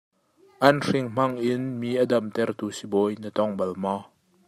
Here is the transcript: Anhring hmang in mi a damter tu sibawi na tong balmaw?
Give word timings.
Anhring 0.69 1.07
hmang 1.11 1.33
in 1.51 1.61
mi 1.79 1.91
a 2.03 2.05
damter 2.11 2.49
tu 2.59 2.67
sibawi 2.77 3.13
na 3.19 3.29
tong 3.37 3.51
balmaw? 3.59 4.01